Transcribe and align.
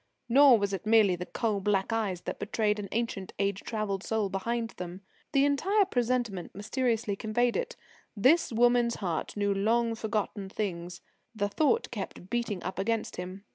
Nor 0.27 0.57
was 0.57 0.73
it 0.73 0.87
merely 0.87 1.15
the 1.15 1.27
coal 1.27 1.59
black 1.59 1.93
eyes 1.93 2.21
that 2.21 2.39
betrayed 2.39 2.79
an 2.79 2.89
ancient, 2.91 3.33
age 3.37 3.61
travelled 3.61 4.01
soul 4.03 4.29
behind 4.29 4.71
them. 4.77 5.01
The 5.31 5.45
entire 5.45 5.85
presentment 5.85 6.55
mysteriously 6.55 7.15
conveyed 7.15 7.55
it. 7.55 7.75
This 8.17 8.51
woman's 8.51 8.95
heart 8.95 9.37
knew 9.37 9.53
long 9.53 9.93
forgotten 9.93 10.49
things 10.49 11.01
the 11.35 11.49
thought 11.49 11.91
kept 11.91 12.31
beating 12.31 12.63
up 12.63 12.79
against 12.79 13.17
him. 13.17 13.43